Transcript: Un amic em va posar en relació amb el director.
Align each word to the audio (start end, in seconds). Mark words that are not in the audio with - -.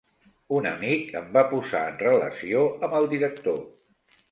Un 0.59 0.67
amic 0.69 1.11
em 1.19 1.27
va 1.35 1.43
posar 1.51 1.83
en 1.91 2.01
relació 2.05 2.65
amb 2.89 2.99
el 3.03 3.09
director. 3.15 3.63